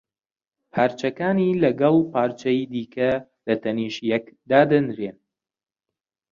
[0.73, 3.11] پارچەکانی لەگەڵ پارچەی دیکە
[3.47, 5.17] لە تەنیشت یەک دادەنرێن